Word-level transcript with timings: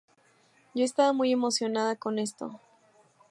Yo 0.73 0.83
estaba 0.83 1.13
muy 1.13 1.31
emocionada 1.31 1.95
con 1.95 2.17
esto". 2.17 2.59